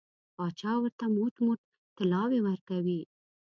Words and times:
پاچا 0.35 0.71
ورته 0.81 1.05
موټ 1.17 1.33
موټ 1.45 1.59
طلاوې 1.97 2.39
ورکوي. 2.43 3.01